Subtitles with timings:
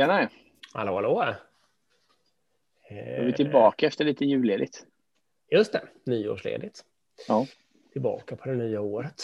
[0.00, 0.28] Tjena!
[0.74, 1.34] Hallå, hallå!
[2.90, 4.82] Då är vi tillbaka efter lite julledigt.
[5.50, 6.80] Just det, nyårsledigt.
[7.28, 7.46] Ja.
[7.92, 9.14] Tillbaka på det nya året.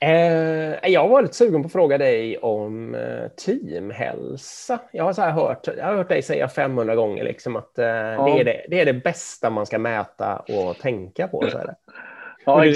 [0.00, 4.80] Eh, jag var lite sugen på att fråga dig om eh, teamhälsa.
[4.92, 7.86] Jag har, så här hört, jag har hört dig säga 500 gånger liksom att eh,
[7.86, 8.24] ja.
[8.24, 11.50] det, är det, det, är det bästa man ska mäta och tänka på.
[11.50, 11.76] Så är det.
[12.44, 12.74] Ja, du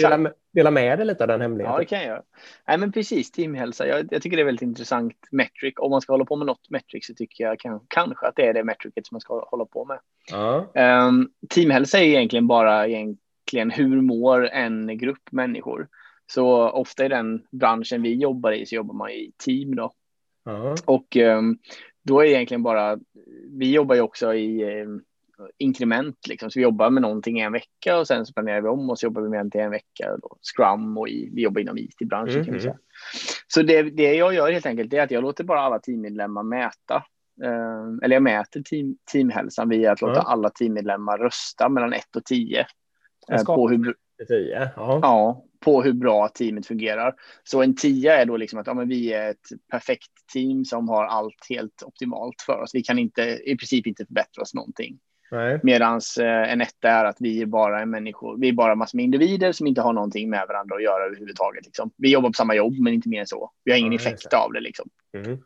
[0.52, 1.72] dela, med dig lite av den hemligheten?
[1.72, 2.22] Ja, det kan jag göra.
[2.68, 3.86] Nej, men precis, teamhälsa.
[3.86, 5.74] Jag, jag, tycker det är väldigt intressant metric.
[5.77, 8.46] Om man ska hålla på med något metric så tycker jag kan, kanske att det
[8.46, 9.98] är det metricet som man ska hålla på med.
[10.30, 10.72] Ja.
[11.08, 15.88] Um, teamhälsa är egentligen bara egentligen hur mår en grupp människor?
[16.32, 19.92] Så ofta i den branschen vi jobbar i så jobbar man i team då.
[20.44, 20.74] Ja.
[20.84, 21.58] Och um,
[22.02, 22.98] då är egentligen bara,
[23.58, 25.02] vi jobbar ju också i um,
[25.58, 26.50] inkrement liksom.
[26.50, 29.06] Så vi jobbar med någonting en vecka och sen så planerar vi om och så
[29.06, 30.16] jobbar vi med det en vecka.
[30.22, 30.38] Då.
[30.56, 32.78] Scrum och i, vi jobbar inom IT-branschen mm, kan vi säga.
[33.48, 37.05] Så det, det jag gör helt enkelt är att jag låter bara alla teammedlemmar mäta.
[37.42, 40.27] Eh, eller jag mäter team, teamhälsan via att låta mm.
[40.27, 42.66] alla teammedlemmar rösta mellan 1 och 10.
[43.32, 43.94] Eh, på hur,
[44.28, 44.98] 10, ja.
[45.02, 45.44] ja.
[45.60, 47.14] på hur bra teamet fungerar.
[47.44, 50.88] Så en 10 är då liksom att ja, men vi är ett perfekt team som
[50.88, 52.75] har allt helt optimalt för oss.
[52.75, 54.98] Vi kan inte i princip inte förbättra oss någonting.
[55.62, 58.97] Medan eh, en etta är att vi är bara en människor, vi är bara massor
[58.97, 61.64] med individer som inte har någonting med varandra att göra överhuvudtaget.
[61.64, 61.91] Liksom.
[61.97, 63.50] Vi jobbar på samma jobb, men inte mer än så.
[63.64, 64.61] Vi har ingen ja, effekt av det.
[64.61, 64.89] Liksom.
[65.14, 65.39] Mm.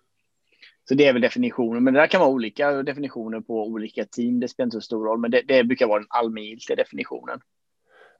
[0.89, 4.41] Så det är väl definitionen, men det där kan vara olika definitioner på olika team.
[4.41, 7.41] Det spelar inte så stor roll, men det, det brukar vara den allmängiltiga definitionen.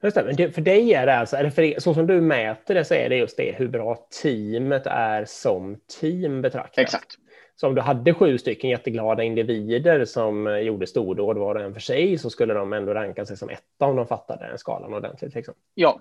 [0.03, 2.85] Just det, men för dig är det alltså, eller för, så som du mäter det
[2.85, 6.77] så är det just det hur bra teamet är som team betraktat.
[6.77, 7.17] Exakt.
[7.55, 11.73] Så om du hade sju stycken jätteglada individer som eh, gjorde stordåd var och en
[11.73, 15.35] för sig så skulle de ändå ranka sig som etta om de fattade skalan ordentligt.
[15.35, 15.53] Liksom.
[15.73, 15.99] Ja,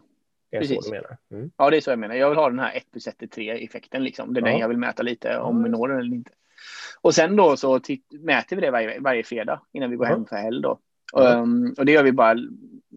[0.51, 0.85] det är precis.
[0.85, 1.17] så du menar.
[1.31, 1.51] Mm.
[1.57, 2.15] Ja, det är så jag menar.
[2.15, 4.05] Jag vill ha den här 1 plus 1 är 3 effekten.
[4.05, 4.35] Liksom.
[4.35, 4.51] Det är ja.
[4.51, 6.31] den jag vill mäta lite om vi når den eller inte.
[7.01, 7.81] Och sen då så
[8.21, 10.63] mäter vi det varje, varje fredag innan vi går hem för helg.
[10.63, 10.79] Då.
[11.15, 12.37] Um, och det gör vi bara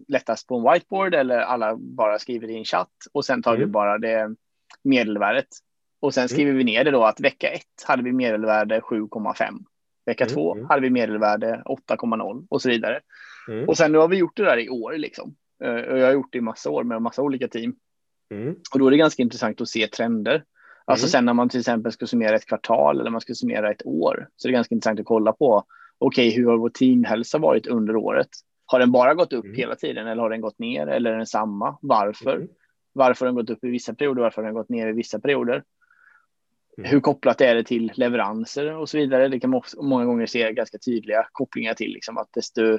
[0.08, 3.60] lättast på en whiteboard eller alla bara skriver i en chatt och sen tar mm.
[3.60, 4.34] vi bara det
[4.82, 5.48] medelvärdet
[6.00, 6.28] och sen mm.
[6.28, 6.58] skriver mm.
[6.58, 9.58] vi ner det då att vecka 1 hade vi medelvärde 7,5.
[10.06, 10.68] Vecka 2 mm, mm.
[10.68, 13.00] hade vi medelvärde 8,0 och så vidare.
[13.48, 13.68] Mm.
[13.68, 15.34] Och sen nu har vi gjort det där i år liksom.
[15.64, 17.74] Eh, och jag har gjort det i massa år med massa olika team.
[18.30, 18.54] Mm.
[18.72, 20.44] Och då är det ganska intressant att se trender.
[20.84, 23.86] Alltså sen när man till exempel ska summera ett kvartal eller man ska summera ett
[23.86, 25.64] år så är det ganska intressant att kolla på.
[25.98, 28.28] Okej, okay, hur har vår teamhälsa varit under året?
[28.66, 31.26] Har den bara gått upp hela tiden eller har den gått ner eller är den
[31.26, 31.78] samma?
[31.80, 32.48] Varför?
[32.92, 34.22] Varför har den gått upp i vissa perioder?
[34.22, 35.64] Varför har den gått ner i vissa perioder?
[36.78, 36.90] Mm.
[36.90, 39.28] Hur kopplat är det till leveranser och så vidare?
[39.28, 42.78] Det kan man många gånger se ganska tydliga kopplingar till, liksom att desto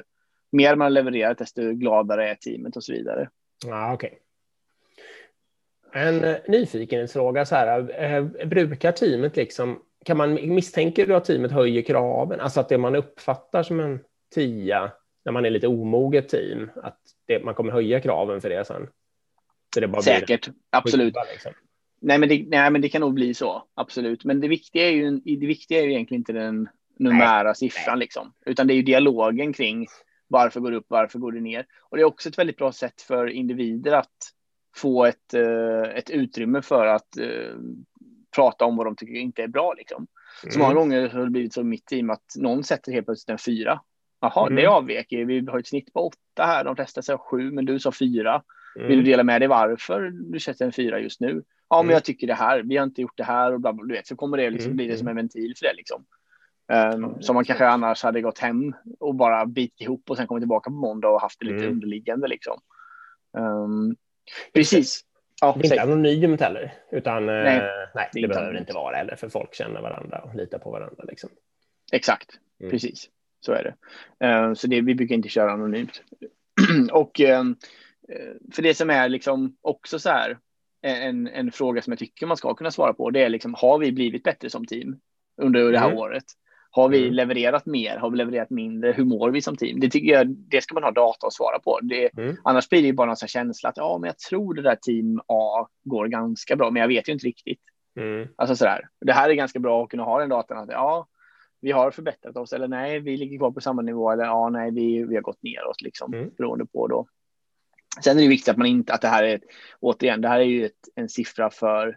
[0.52, 3.28] mer man levererar, desto gladare är teamet och så vidare.
[3.66, 4.10] Ja, okay.
[5.92, 11.52] En eh, nyfikenhetsfråga så här, eh, brukar teamet liksom, kan man misstänka du att teamet
[11.52, 14.00] höjer kraven, alltså att det man uppfattar som en
[14.34, 14.92] tia
[15.24, 18.88] när man är lite omoget team, att det, man kommer höja kraven för det sen?
[19.74, 21.14] Så det bara Säkert, absolut.
[21.32, 21.52] liksom.
[22.00, 24.24] Nej men, det, nej, men det kan nog bli så, absolut.
[24.24, 26.68] Men det viktiga är ju, det viktiga är ju egentligen inte den
[26.98, 27.54] nej.
[27.54, 29.86] siffran, liksom, utan det är ju dialogen kring
[30.28, 31.66] varför går det upp, varför går det ner?
[31.90, 34.16] Och det är också ett väldigt bra sätt för individer att
[34.76, 37.56] få ett, uh, ett utrymme för att uh,
[38.36, 39.74] prata om vad de tycker inte är bra.
[39.74, 40.06] Liksom.
[40.42, 40.60] Så mm.
[40.60, 43.38] många gånger har det blivit så i mitt team att någon sätter helt plötsligt en
[43.38, 43.80] fyra.
[44.20, 44.56] Jaha, mm.
[44.56, 45.24] det avviker.
[45.24, 46.64] Vi har ett snitt på åtta här.
[46.64, 48.42] De flesta säger sju, men du sa fyra.
[48.76, 48.88] Mm.
[48.88, 51.42] Vill du dela med dig varför du sätter en fyra just nu?
[51.70, 51.92] Ja, men mm.
[51.92, 52.62] jag tycker det här.
[52.62, 54.66] Vi har inte gjort det här och bla, bla, du vet, så kommer det liksom
[54.66, 54.76] mm.
[54.76, 56.04] bli det som en ventil för det liksom.
[56.94, 60.42] Um, som man kanske annars hade gått hem och bara bitit ihop och sen kommit
[60.42, 61.72] tillbaka på måndag och haft det lite mm.
[61.72, 62.60] underliggande liksom.
[63.38, 63.96] Um,
[64.54, 65.00] precis.
[65.40, 67.62] Ja, det är inte anonymt heller, utan nej, eh,
[67.94, 71.04] nej det, det behöver inte vara heller, för folk känner varandra och litar på varandra.
[71.04, 71.30] Liksom.
[71.92, 72.70] Exakt, mm.
[72.70, 73.08] precis.
[73.40, 73.76] Så är
[74.18, 74.26] det.
[74.26, 76.02] Uh, så det, vi brukar inte köra anonymt.
[76.92, 77.44] och uh,
[78.54, 80.38] för det som är liksom också så här,
[80.82, 83.10] en, en fråga som jag tycker man ska kunna svara på.
[83.10, 84.96] Det är liksom, har vi blivit bättre som team
[85.36, 85.98] under det här mm.
[85.98, 86.24] året?
[86.70, 87.14] Har vi mm.
[87.14, 87.96] levererat mer?
[87.96, 88.92] Har vi levererat mindre?
[88.92, 89.80] Hur mår vi som team?
[89.80, 91.78] Det tycker jag, det ska man ha data att svara på.
[91.82, 92.36] Det, mm.
[92.44, 95.68] Annars blir det bara en känsla att ja, men jag tror det där team A
[95.84, 97.60] går ganska bra, men jag vet ju inte riktigt.
[97.96, 98.28] Mm.
[98.36, 98.88] Alltså sådär.
[99.00, 101.06] Det här är ganska bra att kunna ha den datan att ja,
[101.60, 104.70] vi har förbättrat oss eller nej, vi ligger kvar på samma nivå eller ja, nej,
[104.70, 106.30] vi, vi har gått neråt liksom mm.
[106.38, 107.06] beroende på då
[108.04, 109.40] Sen är det viktigt att man inte, att det här är,
[109.80, 111.96] återigen, det här är ju ett, en siffra för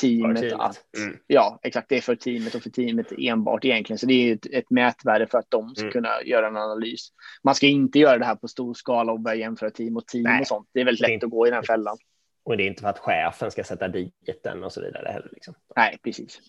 [0.00, 0.38] teamet.
[0.38, 0.66] För teamet.
[0.66, 1.18] Att, mm.
[1.26, 3.98] Ja, exakt, det är för teamet och för teamet enbart egentligen.
[3.98, 5.92] Så det är ett, ett mätvärde för att de ska mm.
[5.92, 7.08] kunna göra en analys.
[7.42, 10.22] Man ska inte göra det här på stor skala och börja jämföra team och team
[10.22, 10.40] Nej.
[10.40, 10.68] och sånt.
[10.72, 11.96] Det är väldigt lätt inte, att gå i den fällan.
[12.44, 15.28] Och det är inte för att chefen ska sätta dit den och så vidare heller.
[15.32, 15.54] Liksom.
[15.76, 16.40] Nej, precis.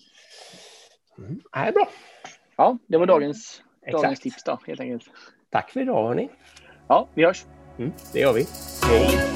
[1.18, 1.42] Mm.
[1.56, 1.90] Äh, bra.
[2.56, 5.04] Ja, det var dagens, dagens tips då helt enkelt.
[5.50, 6.30] Tack för idag hörni.
[6.88, 7.46] Ja, vi hörs.
[7.80, 8.48] Mm, det gör vi.
[8.84, 9.35] Hej.